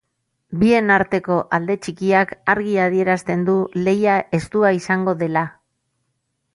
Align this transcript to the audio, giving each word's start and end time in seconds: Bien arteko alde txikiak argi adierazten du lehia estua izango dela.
Bien 0.61 0.87
arteko 0.95 1.37
alde 1.57 1.75
txikiak 1.83 2.33
argi 2.55 2.75
adierazten 2.87 3.47
du 3.51 3.61
lehia 3.85 4.19
estua 4.41 4.77
izango 4.83 5.19
dela. 5.25 5.49